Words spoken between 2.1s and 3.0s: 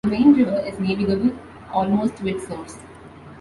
to its source.